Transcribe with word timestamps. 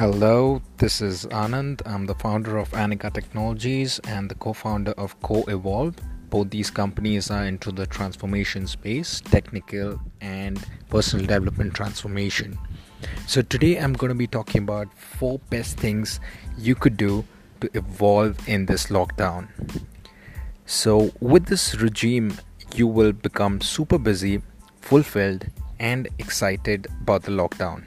Hello, 0.00 0.62
this 0.78 1.02
is 1.02 1.26
Anand. 1.26 1.82
I'm 1.84 2.06
the 2.06 2.14
founder 2.14 2.56
of 2.56 2.70
Anika 2.70 3.12
Technologies 3.12 3.98
and 4.08 4.30
the 4.30 4.34
co 4.34 4.54
founder 4.54 4.92
of 4.92 5.20
Co 5.20 5.42
Evolve. 5.42 5.94
Both 6.30 6.48
these 6.48 6.70
companies 6.70 7.30
are 7.30 7.44
into 7.44 7.70
the 7.70 7.86
transformation 7.86 8.66
space, 8.66 9.20
technical 9.20 10.00
and 10.22 10.58
personal 10.88 11.26
development 11.26 11.74
transformation. 11.74 12.58
So, 13.26 13.42
today 13.42 13.76
I'm 13.76 13.92
going 13.92 14.08
to 14.08 14.14
be 14.14 14.26
talking 14.26 14.62
about 14.62 14.88
four 14.94 15.38
best 15.50 15.76
things 15.76 16.18
you 16.56 16.74
could 16.74 16.96
do 16.96 17.22
to 17.60 17.68
evolve 17.74 18.48
in 18.48 18.64
this 18.64 18.86
lockdown. 18.86 19.48
So, 20.64 21.10
with 21.20 21.44
this 21.44 21.74
regime, 21.74 22.38
you 22.74 22.86
will 22.86 23.12
become 23.12 23.60
super 23.60 23.98
busy, 23.98 24.40
fulfilled, 24.80 25.44
and 25.78 26.08
excited 26.18 26.86
about 27.02 27.24
the 27.24 27.32
lockdown. 27.32 27.84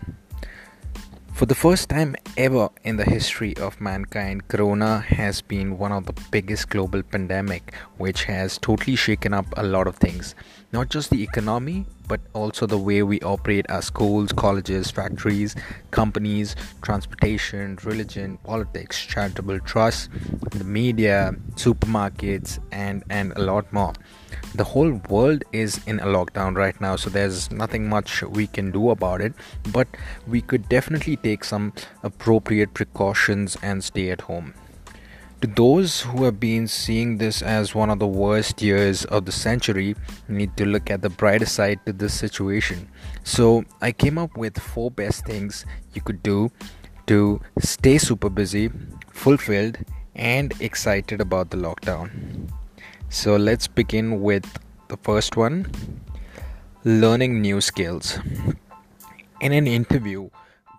For 1.33 1.47
the 1.47 1.55
first 1.55 1.89
time 1.89 2.15
ever 2.37 2.69
in 2.83 2.97
the 2.97 3.05
history 3.05 3.57
of 3.57 3.81
mankind, 3.81 4.47
Corona 4.49 4.99
has 4.99 5.41
been 5.41 5.79
one 5.79 5.91
of 5.91 6.05
the 6.05 6.13
biggest 6.29 6.69
global 6.69 7.01
pandemic 7.01 7.73
which 7.97 8.25
has 8.25 8.59
totally 8.59 8.95
shaken 8.95 9.33
up 9.33 9.47
a 9.57 9.63
lot 9.63 9.87
of 9.87 9.95
things. 9.95 10.35
Not 10.71 10.89
just 10.89 11.09
the 11.09 11.23
economy, 11.23 11.87
but 12.07 12.21
also 12.33 12.67
the 12.67 12.77
way 12.77 13.01
we 13.01 13.19
operate 13.21 13.65
our 13.69 13.81
schools, 13.81 14.31
colleges, 14.31 14.91
factories, 14.91 15.55
companies, 15.89 16.55
transportation, 16.83 17.79
religion, 17.83 18.37
politics, 18.43 19.03
charitable 19.03 19.59
trusts, 19.61 20.09
the 20.51 20.63
media, 20.63 21.33
supermarkets, 21.55 22.59
and, 22.71 23.03
and 23.09 23.33
a 23.35 23.41
lot 23.41 23.73
more. 23.73 23.93
The 24.55 24.63
whole 24.63 25.01
world 25.09 25.43
is 25.51 25.81
in 25.87 25.99
a 25.99 26.05
lockdown 26.05 26.55
right 26.55 26.79
now, 26.79 26.95
so 26.95 27.09
there's 27.09 27.49
nothing 27.49 27.89
much 27.89 28.21
we 28.21 28.45
can 28.45 28.69
do 28.69 28.91
about 28.91 29.19
it, 29.19 29.33
but 29.71 29.87
we 30.27 30.41
could 30.41 30.69
definitely 30.69 31.15
take 31.15 31.43
some 31.43 31.73
appropriate 32.03 32.75
precautions 32.75 33.57
and 33.63 33.83
stay 33.83 34.11
at 34.11 34.21
home. 34.21 34.53
To 35.41 35.47
those 35.47 36.01
who 36.01 36.23
have 36.25 36.39
been 36.39 36.67
seeing 36.67 37.17
this 37.17 37.41
as 37.41 37.73
one 37.73 37.89
of 37.89 37.97
the 37.97 38.05
worst 38.07 38.61
years 38.61 39.05
of 39.05 39.25
the 39.25 39.31
century, 39.31 39.95
need 40.27 40.55
to 40.57 40.65
look 40.65 40.91
at 40.91 41.01
the 41.01 41.09
brighter 41.09 41.47
side 41.47 41.79
to 41.87 41.91
this 41.91 42.13
situation. 42.13 42.87
So, 43.23 43.65
I 43.81 43.91
came 43.91 44.19
up 44.19 44.37
with 44.37 44.59
four 44.59 44.91
best 44.91 45.25
things 45.25 45.65
you 45.95 46.01
could 46.01 46.21
do 46.21 46.51
to 47.07 47.41
stay 47.59 47.97
super 47.97 48.29
busy, 48.29 48.69
fulfilled, 49.11 49.79
and 50.15 50.53
excited 50.61 51.21
about 51.21 51.49
the 51.49 51.57
lockdown. 51.57 52.51
So, 53.13 53.35
let's 53.35 53.67
begin 53.67 54.21
with 54.21 54.43
the 54.87 54.97
first 54.97 55.37
one 55.37 55.71
learning 56.83 57.43
new 57.43 57.61
skills. 57.61 58.17
In 59.39 59.53
an 59.53 59.67
interview, 59.67 60.31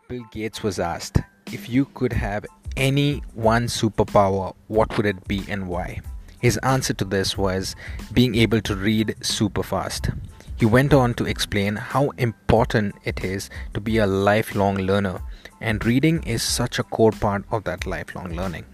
Bill 0.08 0.24
Gates 0.32 0.60
was 0.60 0.80
asked 0.80 1.20
if 1.52 1.70
you 1.70 1.84
could 1.94 2.12
have 2.12 2.44
any 2.76 3.22
one 3.34 3.66
superpower, 3.66 4.52
what 4.66 4.96
would 4.96 5.06
it 5.06 5.28
be 5.28 5.44
and 5.48 5.68
why? 5.68 6.00
His 6.40 6.56
answer 6.64 6.92
to 6.94 7.04
this 7.04 7.38
was 7.38 7.76
being 8.12 8.34
able 8.34 8.60
to 8.62 8.74
read 8.74 9.14
super 9.20 9.62
fast. 9.62 10.10
He 10.58 10.66
went 10.66 10.92
on 10.92 11.14
to 11.14 11.26
explain 11.26 11.76
how 11.76 12.10
important 12.18 12.96
it 13.04 13.22
is 13.24 13.48
to 13.74 13.80
be 13.80 13.98
a 13.98 14.08
lifelong 14.08 14.78
learner, 14.78 15.20
and 15.60 15.86
reading 15.86 16.20
is 16.24 16.42
such 16.42 16.80
a 16.80 16.82
core 16.82 17.12
part 17.12 17.44
of 17.52 17.62
that 17.62 17.86
lifelong 17.86 18.34
learning. 18.34 18.64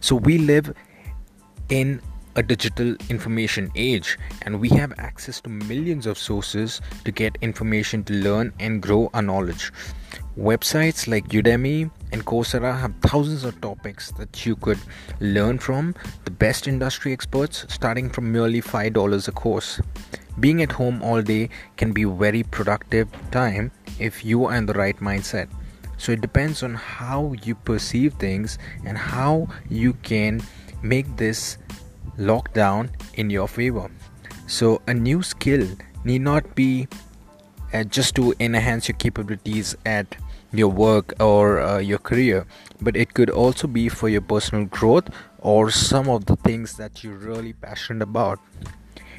So, 0.00 0.16
we 0.16 0.36
live 0.36 0.74
in 1.70 2.02
a 2.40 2.42
digital 2.42 2.96
information 3.10 3.70
age, 3.76 4.18
and 4.42 4.58
we 4.58 4.70
have 4.70 4.92
access 4.98 5.42
to 5.42 5.50
millions 5.50 6.06
of 6.06 6.16
sources 6.16 6.80
to 7.04 7.12
get 7.12 7.36
information 7.42 8.02
to 8.04 8.14
learn 8.14 8.50
and 8.58 8.80
grow 8.82 9.10
our 9.12 9.20
knowledge. 9.20 9.70
Websites 10.38 11.06
like 11.06 11.28
Udemy 11.28 11.90
and 12.12 12.24
Coursera 12.24 12.80
have 12.80 12.94
thousands 13.02 13.44
of 13.44 13.60
topics 13.60 14.10
that 14.12 14.46
you 14.46 14.56
could 14.56 14.78
learn 15.20 15.58
from 15.58 15.94
the 16.24 16.30
best 16.30 16.66
industry 16.66 17.12
experts 17.12 17.66
starting 17.68 18.08
from 18.08 18.32
merely 18.32 18.62
$5 18.62 19.28
a 19.28 19.32
course. 19.32 19.80
Being 20.38 20.62
at 20.62 20.72
home 20.72 21.02
all 21.02 21.20
day 21.20 21.50
can 21.76 21.92
be 21.92 22.04
very 22.04 22.42
productive 22.42 23.08
time 23.30 23.70
if 23.98 24.24
you 24.24 24.46
are 24.46 24.56
in 24.56 24.64
the 24.64 24.72
right 24.72 24.96
mindset. 24.96 25.48
So 25.98 26.12
it 26.12 26.22
depends 26.22 26.62
on 26.62 26.74
how 26.74 27.34
you 27.44 27.54
perceive 27.54 28.14
things 28.14 28.56
and 28.86 28.96
how 28.96 29.48
you 29.68 29.92
can 29.92 30.40
make 30.82 31.18
this 31.18 31.58
lockdown 32.18 32.90
in 33.14 33.30
your 33.30 33.48
favor. 33.48 33.90
So 34.46 34.82
a 34.86 34.94
new 34.94 35.22
skill 35.22 35.66
need 36.04 36.22
not 36.22 36.54
be 36.54 36.88
uh, 37.72 37.84
just 37.84 38.14
to 38.16 38.34
enhance 38.40 38.88
your 38.88 38.96
capabilities 38.96 39.76
at 39.86 40.16
your 40.52 40.68
work 40.68 41.14
or 41.20 41.60
uh, 41.60 41.78
your 41.78 41.98
career, 41.98 42.46
but 42.80 42.96
it 42.96 43.14
could 43.14 43.30
also 43.30 43.68
be 43.68 43.88
for 43.88 44.08
your 44.08 44.20
personal 44.20 44.64
growth 44.64 45.08
or 45.38 45.70
some 45.70 46.08
of 46.08 46.26
the 46.26 46.36
things 46.36 46.76
that 46.76 47.04
you're 47.04 47.16
really 47.16 47.52
passionate 47.52 48.02
about. 48.02 48.40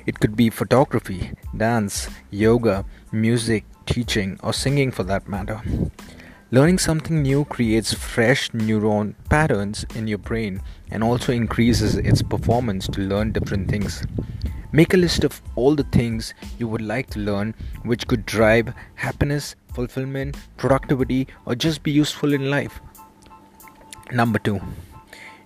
It 0.05 0.19
could 0.19 0.35
be 0.35 0.49
photography, 0.49 1.31
dance, 1.55 2.09
yoga, 2.29 2.85
music, 3.11 3.65
teaching, 3.85 4.39
or 4.43 4.53
singing 4.53 4.91
for 4.91 5.03
that 5.03 5.27
matter. 5.27 5.61
Learning 6.53 6.77
something 6.77 7.21
new 7.21 7.45
creates 7.45 7.93
fresh 7.93 8.49
neuron 8.49 9.15
patterns 9.29 9.85
in 9.95 10.05
your 10.05 10.17
brain 10.17 10.61
and 10.89 11.01
also 11.01 11.31
increases 11.31 11.95
its 11.95 12.21
performance 12.21 12.89
to 12.89 12.99
learn 12.99 13.31
different 13.31 13.69
things. 13.69 14.03
Make 14.73 14.93
a 14.93 14.97
list 14.97 15.23
of 15.23 15.41
all 15.55 15.75
the 15.75 15.85
things 15.85 16.33
you 16.59 16.67
would 16.67 16.81
like 16.81 17.09
to 17.11 17.19
learn 17.19 17.55
which 17.83 18.05
could 18.05 18.25
drive 18.25 18.73
happiness, 18.95 19.55
fulfillment, 19.73 20.35
productivity, 20.57 21.25
or 21.45 21.55
just 21.55 21.83
be 21.83 21.91
useful 21.91 22.33
in 22.33 22.49
life. 22.49 22.81
Number 24.11 24.37
two, 24.37 24.59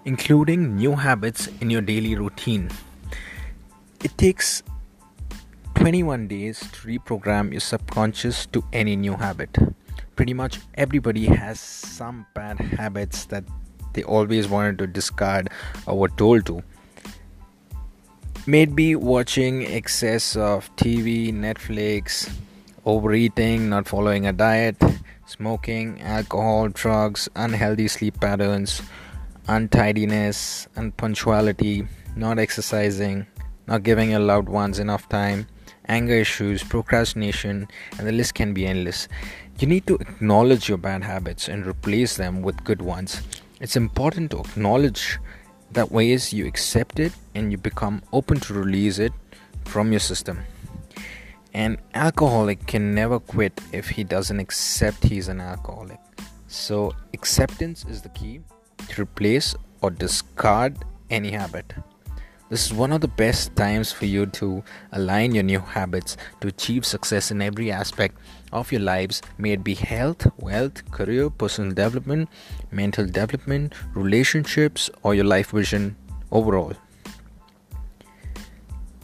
including 0.06 0.76
new 0.76 0.96
habits 0.96 1.50
in 1.62 1.70
your 1.70 1.82
daily 1.84 2.16
routine. 2.16 2.72
It 4.04 4.18
takes 4.18 4.64
21 5.76 6.28
days 6.28 6.62
to 6.62 6.88
reprogram 6.88 7.52
your 7.52 7.60
subconscious 7.60 8.48
to 8.48 8.64
any 8.74 8.96
new 8.96 9.14
habit. 9.14 9.56
Pretty 10.16 10.34
much 10.34 10.60
everybody 10.76 11.26
has 11.26 11.60
some 11.60 12.26
bad 12.34 12.60
habits 12.60 13.26
that 13.26 13.44
they 13.94 14.04
always 14.04 14.48
wanted 14.48 14.78
to 14.78 14.88
discard 14.88 15.50
or 15.86 15.98
were 15.98 16.10
told 16.10 16.46
to. 16.46 16.64
Maybe 18.48 18.96
watching 18.96 19.66
excess 19.66 20.36
of 20.36 20.74
TV, 20.76 21.34
Netflix, 21.34 22.30
overeating, 22.86 23.70
not 23.70 23.88
following 23.88 24.28
a 24.28 24.34
diet, 24.34 24.78
smoking, 25.26 26.02
alcohol, 26.02 26.70
drugs, 26.70 27.28
unhealthy 27.36 27.88
sleep 27.88 28.20
patterns, 28.20 28.82
untidiness, 29.48 30.68
unpunctuality, 30.76 31.88
not 32.16 32.38
exercising, 32.38 33.26
not 33.68 33.84
giving 33.84 34.12
your 34.12 34.20
loved 34.20 34.48
ones 34.48 34.80
enough 34.80 35.10
time, 35.10 35.48
anger 35.88 36.16
issues, 36.16 36.64
procrastination, 36.64 37.68
and 37.98 38.08
the 38.08 38.12
list 38.12 38.34
can 38.34 38.54
be 38.54 38.66
endless. 38.66 39.08
You 39.60 39.68
need 39.68 39.88
to 39.88 39.96
acknowledge 39.96 40.68
your 40.68 40.78
bad 40.78 41.04
habits 41.04 41.48
and 41.48 41.66
replace 41.66 42.18
them 42.18 42.42
with 42.42 42.64
good 42.64 42.82
ones. 42.82 43.22
It's 43.62 43.76
important 43.76 44.32
to 44.32 44.40
acknowledge 44.40 45.18
that 45.72 45.92
ways 45.92 46.34
you 46.34 46.46
accept 46.46 47.00
it 47.00 47.14
and 47.34 47.52
you 47.52 47.58
become 47.58 48.02
open 48.12 48.40
to 48.42 48.54
release 48.54 49.00
it 49.00 49.14
from 49.66 49.92
your 49.92 50.00
system. 50.00 50.44
An 51.54 51.78
alcoholic 51.94 52.68
can 52.68 52.94
never 52.94 53.20
quit 53.20 53.62
if 53.72 53.90
he 53.90 54.04
doesn't 54.04 54.40
accept 54.40 55.04
he's 55.04 55.30
an 55.30 55.40
alcoholic. 55.40 56.00
So, 56.48 56.94
acceptance 57.14 57.86
is 57.86 58.02
the 58.02 58.10
key 58.10 58.42
to 58.90 59.02
replace 59.02 59.56
or 59.82 59.90
discard 59.90 60.78
any 61.10 61.32
habit. 61.32 61.74
This 62.48 62.68
is 62.68 62.74
one 62.74 62.92
of 62.92 63.02
the 63.02 63.08
best 63.08 63.56
times 63.56 63.92
for 63.92 64.06
you 64.06 64.28
to 64.38 64.64
align 64.92 65.34
your 65.34 65.44
new 65.44 65.60
habits 65.60 66.16
to 66.42 66.50
achieve 66.50 66.86
success 66.86 67.32
in 67.32 67.42
every 67.42 67.72
aspect 67.72 68.20
of 68.54 68.72
your 68.72 68.82
lives, 68.82 69.24
may 69.40 69.54
it 69.54 69.64
be 69.64 69.74
health, 69.74 70.28
wealth, 70.38 70.92
career, 70.92 71.32
personal 71.32 71.74
development, 71.74 72.30
mental 72.72 73.08
development, 73.08 73.74
relationships, 73.96 74.92
or 75.02 75.16
your 75.16 75.26
life 75.26 75.50
vision 75.50 75.96
overall. 76.32 76.74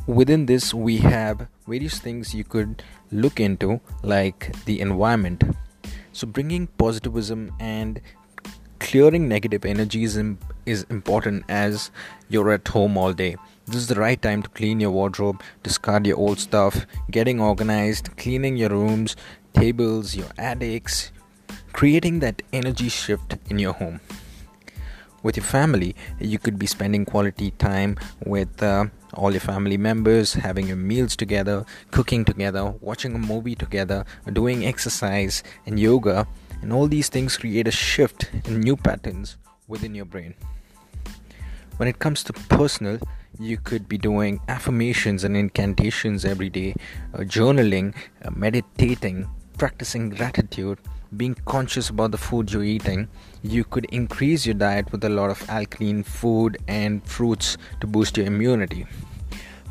Within 0.06 0.46
this, 0.46 0.72
we 0.72 0.98
have 0.98 1.48
various 1.68 1.98
things 1.98 2.36
you 2.36 2.44
could 2.44 2.84
look 3.12 3.40
into, 3.40 3.82
like 4.04 4.56
the 4.66 4.80
environment. 4.82 5.44
So, 6.14 6.28
bringing 6.28 6.68
positivism 6.68 7.54
and 7.60 8.02
clearing 8.80 9.28
negative 9.28 9.66
energies 9.66 10.16
is 10.66 10.84
important 10.90 11.44
as 11.50 11.92
you're 12.30 12.52
at 12.52 12.68
home 12.68 12.98
all 12.98 13.14
day. 13.14 13.36
This 13.68 13.78
is 13.78 13.88
the 13.88 13.96
right 13.96 14.22
time 14.22 14.42
to 14.44 14.50
clean 14.50 14.80
your 14.80 14.92
wardrobe, 14.92 15.42
discard 15.64 16.06
your 16.06 16.18
old 16.18 16.40
stuff, 16.40 16.86
getting 17.10 17.40
organized, 17.40 18.16
cleaning 18.18 18.58
your 18.58 18.70
rooms, 18.70 19.16
tables, 19.54 20.16
your 20.16 20.30
attics, 20.38 21.12
creating 21.72 22.20
that 22.20 22.42
energy 22.52 22.90
shift 22.90 23.38
in 23.50 23.60
your 23.60 23.74
home. 23.74 24.00
With 25.24 25.38
your 25.38 25.46
family, 25.46 25.96
you 26.20 26.40
could 26.40 26.58
be 26.58 26.66
spending 26.66 27.06
quality 27.06 27.52
time 27.52 27.98
with 28.26 28.64
uh, 28.64 28.86
all 29.14 29.32
your 29.32 29.40
family 29.40 29.78
members, 29.78 30.34
having 30.34 30.68
your 30.68 30.78
meals 30.78 31.16
together, 31.16 31.64
cooking 31.92 32.26
together, 32.26 32.74
watching 32.82 33.14
a 33.14 33.20
movie 33.20 33.56
together, 33.56 34.04
doing 34.34 34.66
exercise 34.66 35.44
and 35.66 35.80
yoga 35.80 36.28
And 36.62 36.72
all 36.72 36.88
these 36.88 37.10
things 37.10 37.38
create 37.38 37.68
a 37.68 37.72
shift 37.72 38.30
in 38.46 38.62
new 38.62 38.76
patterns 38.78 39.38
within 39.72 39.96
your 39.96 40.06
brain. 40.06 40.36
When 41.78 41.88
it 41.88 41.98
comes 41.98 42.24
to 42.26 42.34
personal, 42.34 43.00
you 43.40 43.58
could 43.58 43.88
be 43.88 43.98
doing 43.98 44.40
affirmations 44.48 45.24
and 45.24 45.36
incantations 45.36 46.26
every 46.26 46.50
day, 46.50 46.76
uh, 47.14 47.20
journaling, 47.20 47.96
uh, 48.24 48.30
meditating, 48.36 49.28
practicing 49.58 50.10
gratitude, 50.10 50.78
being 51.18 51.36
conscious 51.46 51.90
about 51.90 52.12
the 52.12 52.18
food 52.18 52.52
you're 52.52 52.64
eating. 52.64 53.08
You 53.42 53.64
could 53.64 53.86
increase 53.86 54.46
your 54.46 54.56
diet 54.56 54.92
with 54.92 55.04
a 55.04 55.10
lot 55.10 55.32
of 55.32 55.50
alkaline 55.50 56.04
food 56.04 56.58
and 56.68 57.04
fruits 57.08 57.58
to 57.80 57.88
boost 57.88 58.18
your 58.18 58.28
immunity. 58.28 58.86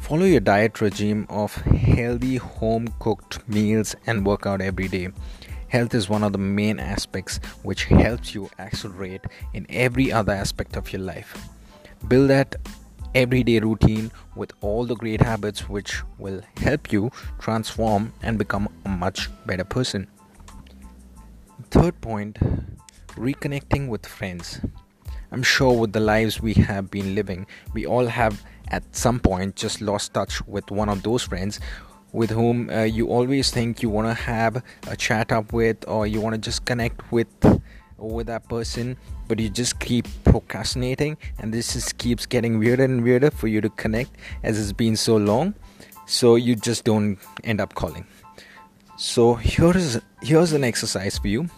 Follow 0.01 0.25
your 0.25 0.41
diet 0.41 0.81
regime 0.81 1.27
of 1.29 1.55
healthy 1.55 2.37
home 2.37 2.89
cooked 2.99 3.49
meals 3.49 3.95
and 4.07 4.27
work 4.27 4.47
out 4.47 4.61
every 4.61 4.89
day. 4.89 5.11
Health 5.71 5.95
is 5.95 6.09
one 6.09 6.25
of 6.25 6.33
the 6.33 6.39
main 6.39 6.81
aspects 6.81 7.39
which 7.63 7.85
helps 7.85 8.35
you 8.35 8.51
accelerate 8.59 9.25
in 9.55 9.67
every 9.71 10.11
other 10.11 10.33
aspect 10.33 10.77
of 10.77 10.93
your 10.93 11.01
life. 11.01 11.49
Build 12.09 12.31
that 12.31 12.57
everyday 13.15 13.61
routine 13.61 14.11
with 14.35 14.53
all 14.63 14.85
the 14.85 14.97
great 14.97 15.21
habits 15.21 15.69
which 15.69 16.03
will 16.19 16.43
help 16.57 16.93
you 16.93 17.13
transform 17.39 18.13
and 18.21 18.37
become 18.37 18.69
a 18.85 18.89
much 18.89 19.29
better 19.47 19.63
person. 19.63 20.09
Third 21.71 22.01
point 22.01 22.39
reconnecting 23.11 23.87
with 23.87 24.05
friends. 24.05 24.61
I'm 25.31 25.45
sure 25.45 25.79
with 25.79 25.93
the 25.93 26.01
lives 26.01 26.41
we 26.41 26.55
have 26.55 26.91
been 26.91 27.15
living, 27.15 27.47
we 27.75 27.87
all 27.87 28.07
have 28.07 28.43
at 28.67 28.97
some 28.97 29.21
point 29.21 29.55
just 29.55 29.81
lost 29.81 30.15
touch 30.15 30.45
with 30.49 30.69
one 30.73 30.89
of 30.89 31.05
those 31.05 31.23
friends 31.23 31.61
with 32.13 32.31
whom 32.31 32.71
uh, 32.71 32.83
you 32.83 33.09
always 33.09 33.51
think 33.51 33.83
you 33.83 33.91
want 33.91 34.09
to 34.09 34.15
have 34.15 34.63
a 34.89 34.97
chat 34.97 35.33
up 35.33 35.53
with 35.53 35.87
or 35.89 36.07
you 36.07 36.21
want 36.21 36.35
to 36.35 36.41
just 36.41 36.65
connect 36.65 37.13
with 37.13 37.29
with 37.99 38.27
that 38.27 38.49
person 38.49 38.97
but 39.31 39.39
you 39.39 39.49
just 39.49 39.79
keep 39.79 40.09
procrastinating 40.25 41.17
and 41.39 41.55
this 41.55 41.75
just 41.75 41.99
keeps 41.99 42.27
getting 42.27 42.59
weirder 42.59 42.83
and 42.83 43.05
weirder 43.05 43.31
for 43.31 43.47
you 43.47 43.61
to 43.61 43.71
connect 43.71 44.11
as 44.43 44.61
it's 44.61 44.73
been 44.73 44.97
so 44.97 45.17
long. 45.17 45.55
So 46.07 46.35
you 46.35 46.57
just 46.57 46.83
don't 46.83 47.17
end 47.45 47.61
up 47.61 47.75
calling. 47.75 48.05
So 48.99 49.35
here's 49.35 50.01
here's 50.21 50.53
an 50.53 50.65
exercise 50.65 51.17
for 51.17 51.29
you 51.29 51.49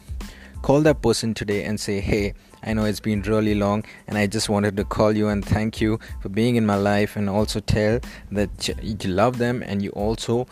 call 0.62 0.80
that 0.82 1.02
person 1.02 1.34
today 1.34 1.64
and 1.64 1.78
say 1.78 2.00
hey 2.00 2.34
I 2.64 2.72
know 2.74 2.84
it's 2.84 3.00
been 3.00 3.22
really 3.22 3.56
long, 3.56 3.84
and 4.06 4.16
I 4.16 4.28
just 4.28 4.48
wanted 4.48 4.76
to 4.76 4.84
call 4.84 5.16
you 5.16 5.28
and 5.28 5.44
thank 5.44 5.80
you 5.80 5.98
for 6.20 6.28
being 6.28 6.54
in 6.54 6.64
my 6.64 6.76
life, 6.76 7.16
and 7.16 7.28
also 7.28 7.58
tell 7.58 7.98
that 8.30 8.68
you 8.80 9.10
love 9.10 9.38
them 9.38 9.64
and 9.66 9.82
you 9.82 9.90
also 9.90 10.46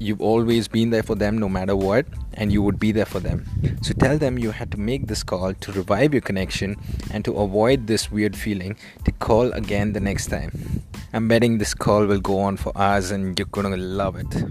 you've 0.00 0.20
always 0.20 0.68
been 0.68 0.90
there 0.90 1.02
for 1.02 1.16
them 1.16 1.36
no 1.38 1.48
matter 1.48 1.74
what 1.74 2.06
and 2.34 2.52
you 2.52 2.62
would 2.62 2.78
be 2.78 2.92
there 2.92 3.04
for 3.04 3.18
them. 3.18 3.44
So 3.82 3.94
tell 3.94 4.16
them 4.16 4.38
you 4.38 4.52
had 4.52 4.70
to 4.70 4.78
make 4.78 5.08
this 5.08 5.24
call 5.24 5.54
to 5.54 5.72
revive 5.72 6.12
your 6.14 6.20
connection 6.20 6.76
and 7.10 7.24
to 7.24 7.34
avoid 7.34 7.88
this 7.88 8.08
weird 8.08 8.36
feeling 8.36 8.76
to 9.04 9.10
call 9.10 9.52
again 9.54 9.92
the 9.94 9.98
next 9.98 10.26
time. 10.28 10.84
I'm 11.12 11.26
betting 11.26 11.58
this 11.58 11.74
call 11.74 12.06
will 12.06 12.20
go 12.20 12.38
on 12.38 12.56
for 12.56 12.70
hours 12.78 13.10
and 13.10 13.36
you're 13.36 13.46
gonna 13.46 13.76
love 13.76 14.14
it. 14.14 14.44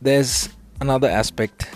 There's 0.00 0.50
another 0.80 1.08
aspect 1.08 1.66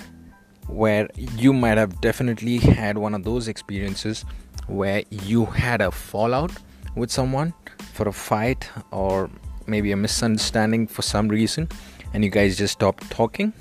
where 0.68 1.08
you 1.36 1.52
might 1.52 1.78
have 1.78 2.00
definitely 2.00 2.58
had 2.58 2.96
one 2.96 3.14
of 3.14 3.24
those 3.24 3.48
experiences 3.48 4.24
where 4.66 5.02
you 5.10 5.46
had 5.46 5.80
a 5.80 5.90
fallout 5.90 6.52
with 6.94 7.10
someone 7.10 7.52
for 7.94 8.08
a 8.08 8.12
fight 8.12 8.68
or 8.90 9.30
maybe 9.66 9.92
a 9.92 9.96
misunderstanding 9.96 10.86
for 10.86 11.02
some 11.02 11.28
reason 11.28 11.68
and 12.12 12.24
you 12.24 12.30
guys 12.30 12.56
just 12.56 12.74
stopped 12.74 13.10
talking? 13.10 13.52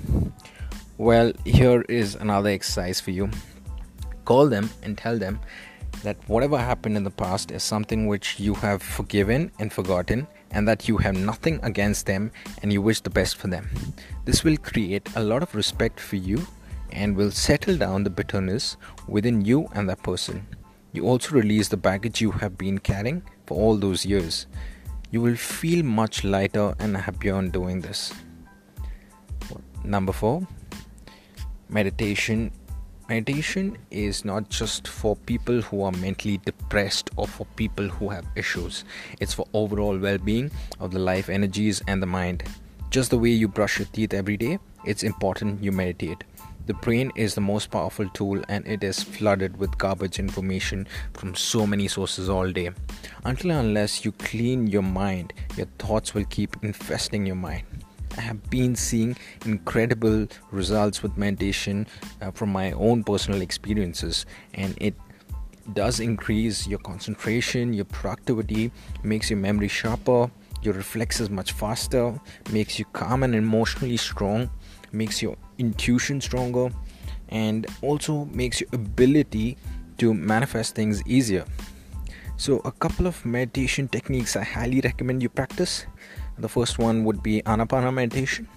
Well 0.98 1.32
here 1.44 1.82
is 1.88 2.14
another 2.14 2.50
exercise 2.50 3.00
for 3.00 3.10
you. 3.10 3.30
Call 4.24 4.48
them 4.48 4.68
and 4.82 4.96
tell 4.96 5.18
them 5.18 5.40
that 6.02 6.16
whatever 6.28 6.58
happened 6.58 6.96
in 6.96 7.04
the 7.04 7.10
past 7.10 7.50
is 7.50 7.62
something 7.62 8.06
which 8.06 8.38
you 8.38 8.54
have 8.54 8.82
forgiven 8.82 9.50
and 9.58 9.72
forgotten 9.72 10.26
and 10.50 10.68
that 10.68 10.88
you 10.88 10.98
have 10.98 11.16
nothing 11.16 11.58
against 11.62 12.06
them 12.06 12.30
and 12.62 12.72
you 12.72 12.82
wish 12.82 13.00
the 13.00 13.10
best 13.10 13.36
for 13.36 13.48
them. 13.48 13.68
This 14.24 14.44
will 14.44 14.56
create 14.58 15.08
a 15.16 15.22
lot 15.22 15.42
of 15.42 15.54
respect 15.54 15.98
for 15.98 16.16
you 16.16 16.46
and 16.92 17.16
will 17.16 17.30
settle 17.30 17.76
down 17.76 18.04
the 18.04 18.10
bitterness 18.10 18.76
within 19.06 19.44
you 19.44 19.68
and 19.74 19.88
that 19.88 20.02
person. 20.02 20.46
You 20.92 21.06
also 21.06 21.34
release 21.34 21.68
the 21.68 21.76
baggage 21.76 22.20
you 22.20 22.30
have 22.30 22.56
been 22.56 22.78
carrying 22.78 23.22
for 23.46 23.56
all 23.56 23.76
those 23.76 24.06
years. 24.06 24.46
You 25.10 25.20
will 25.20 25.36
feel 25.36 25.84
much 25.84 26.24
lighter 26.24 26.74
and 26.78 26.96
happier 26.96 27.34
on 27.34 27.50
doing 27.50 27.80
this. 27.80 28.12
Number 29.84 30.12
four, 30.12 30.46
meditation. 31.68 32.52
Meditation 33.08 33.78
is 33.90 34.26
not 34.26 34.50
just 34.50 34.86
for 34.86 35.16
people 35.16 35.62
who 35.62 35.82
are 35.82 35.92
mentally 35.92 36.38
depressed 36.44 37.10
or 37.16 37.26
for 37.26 37.46
people 37.56 37.88
who 37.88 38.10
have 38.10 38.26
issues. 38.36 38.84
It's 39.18 39.32
for 39.32 39.46
overall 39.54 39.96
well 39.96 40.18
being 40.18 40.50
of 40.78 40.90
the 40.90 40.98
life 40.98 41.30
energies 41.30 41.80
and 41.86 42.02
the 42.02 42.06
mind. 42.06 42.42
Just 42.90 43.10
the 43.10 43.18
way 43.18 43.30
you 43.30 43.48
brush 43.48 43.78
your 43.78 43.88
teeth 43.92 44.12
every 44.12 44.36
day, 44.36 44.58
it's 44.84 45.02
important 45.02 45.62
you 45.62 45.72
meditate. 45.72 46.24
The 46.68 46.74
brain 46.74 47.10
is 47.14 47.34
the 47.34 47.40
most 47.40 47.70
powerful 47.70 48.10
tool 48.10 48.42
and 48.50 48.66
it 48.66 48.84
is 48.84 49.02
flooded 49.02 49.56
with 49.56 49.78
garbage 49.78 50.18
information 50.18 50.86
from 51.14 51.34
so 51.34 51.66
many 51.66 51.88
sources 51.88 52.28
all 52.28 52.52
day. 52.52 52.72
Until 53.24 53.52
unless 53.52 54.04
you 54.04 54.12
clean 54.12 54.66
your 54.66 54.82
mind, 54.82 55.32
your 55.56 55.64
thoughts 55.78 56.12
will 56.12 56.26
keep 56.26 56.62
infesting 56.62 57.24
your 57.24 57.36
mind. 57.36 57.64
I 58.18 58.20
have 58.20 58.50
been 58.50 58.76
seeing 58.76 59.16
incredible 59.46 60.26
results 60.50 61.02
with 61.02 61.16
meditation 61.16 61.86
uh, 62.20 62.32
from 62.32 62.50
my 62.50 62.72
own 62.72 63.02
personal 63.02 63.40
experiences, 63.40 64.26
and 64.52 64.76
it 64.78 64.94
does 65.72 66.00
increase 66.00 66.66
your 66.66 66.80
concentration, 66.80 67.72
your 67.72 67.86
productivity, 67.86 68.72
makes 69.02 69.30
your 69.30 69.38
memory 69.38 69.68
sharper, 69.68 70.30
your 70.60 70.74
reflexes 70.74 71.30
much 71.30 71.52
faster, 71.52 72.20
makes 72.52 72.78
you 72.78 72.84
calm 72.92 73.22
and 73.22 73.34
emotionally 73.34 73.96
strong, 73.96 74.50
makes 74.92 75.22
your 75.22 75.36
intuition 75.58 76.20
stronger 76.20 76.70
and 77.28 77.66
also 77.82 78.24
makes 78.26 78.60
your 78.60 78.70
ability 78.72 79.56
to 79.98 80.14
manifest 80.14 80.74
things 80.74 81.02
easier. 81.06 81.44
So 82.36 82.60
a 82.64 82.72
couple 82.72 83.06
of 83.06 83.24
meditation 83.26 83.88
techniques 83.88 84.36
i 84.36 84.44
highly 84.44 84.80
recommend 84.80 85.22
you 85.22 85.28
practice. 85.28 85.86
The 86.38 86.48
first 86.48 86.78
one 86.78 87.04
would 87.04 87.22
be 87.22 87.42
anapana 87.42 87.92
meditation. 87.92 88.48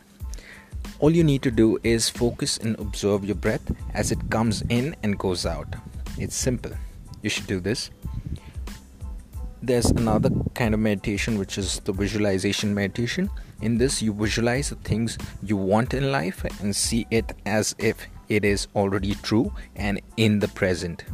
All 0.99 1.11
you 1.11 1.23
need 1.23 1.41
to 1.41 1.51
do 1.51 1.79
is 1.83 2.09
focus 2.09 2.57
and 2.57 2.77
observe 2.79 3.25
your 3.25 3.35
breath 3.35 3.71
as 3.93 4.11
it 4.11 4.29
comes 4.29 4.61
in 4.69 4.95
and 5.01 5.17
goes 5.17 5.45
out. 5.45 5.67
It's 6.17 6.35
simple. 6.35 6.71
You 7.23 7.29
should 7.29 7.47
do 7.47 7.59
this 7.59 7.89
there's 9.61 9.91
another 9.91 10.29
kind 10.53 10.73
of 10.73 10.79
meditation 10.79 11.37
which 11.37 11.57
is 11.57 11.79
the 11.81 11.93
visualization 11.93 12.73
meditation 12.73 13.29
in 13.61 13.77
this, 13.77 14.01
you 14.01 14.11
visualize 14.13 14.69
the 14.69 14.75
things 14.75 15.17
you 15.43 15.55
want 15.55 15.93
in 15.93 16.11
life 16.11 16.43
and 16.61 16.75
see 16.75 17.05
it 17.11 17.33
as 17.45 17.75
if 17.77 18.07
it 18.27 18.43
is 18.43 18.67
already 18.75 19.13
true 19.15 19.53
and 19.75 20.01
in 20.17 20.39
the 20.39 20.47
present. 20.47 21.05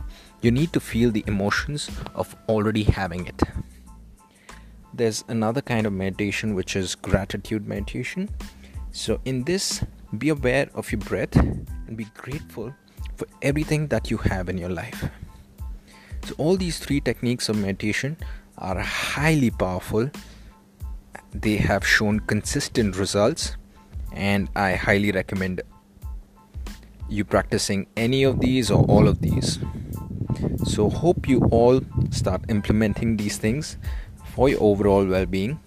You 0.41 0.51
need 0.51 0.71
to 0.73 0.79
feel 0.79 1.11
the 1.11 1.25
emotions 1.27 1.89
of 2.15 2.35
already 2.47 2.83
having 2.83 3.25
it. 3.27 3.41
There's 4.93 5.25
another 5.27 5.61
kind 5.61 5.85
of 5.85 5.93
meditation 5.93 6.55
which 6.55 6.75
is 6.75 6.95
gratitude 6.95 7.67
meditation. 7.67 8.29
So, 8.91 9.19
in 9.25 9.43
this, 9.43 9.83
be 10.17 10.29
aware 10.29 10.69
of 10.73 10.91
your 10.91 11.01
breath 11.01 11.35
and 11.35 11.97
be 11.97 12.05
grateful 12.15 12.73
for 13.15 13.27
everything 13.41 13.87
that 13.87 14.09
you 14.09 14.17
have 14.17 14.47
in 14.47 14.57
your 14.57 14.69
life. 14.69 15.09
So, 16.27 16.35
all 16.37 16.57
these 16.57 16.77
three 16.77 16.99
techniques 16.99 17.47
of 17.47 17.57
meditation 17.57 18.17
are 18.57 18.79
highly 18.79 19.49
powerful. 19.49 20.11
They 21.33 21.55
have 21.55 21.87
shown 21.87 22.19
consistent 22.19 22.97
results 22.97 23.55
and 24.11 24.49
i 24.55 24.73
highly 24.73 25.11
recommend 25.11 25.61
you 27.07 27.23
practicing 27.23 27.87
any 27.95 28.23
of 28.23 28.41
these 28.41 28.69
or 28.69 28.83
all 28.85 29.07
of 29.07 29.21
these. 29.21 29.59
So 30.65 30.89
hope 30.89 31.29
you 31.29 31.39
all 31.51 31.79
start 32.11 32.41
implementing 32.49 33.15
these 33.15 33.37
things 33.37 33.77
for 34.35 34.49
your 34.49 34.61
overall 34.61 35.05
well-being. 35.05 35.61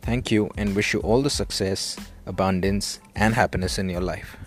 Thank 0.00 0.32
you 0.32 0.50
and 0.56 0.74
wish 0.74 0.94
you 0.94 1.00
all 1.00 1.20
the 1.20 1.28
success 1.28 1.98
abundance 2.24 3.00
and 3.14 3.34
happiness 3.34 3.78
in 3.78 3.90
your 3.90 4.00
life 4.00 4.38